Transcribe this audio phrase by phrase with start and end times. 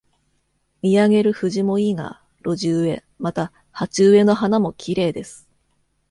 [0.81, 5.47] 見上げるフジもいいが、路地植え、また、鉢植えの花もきれいです。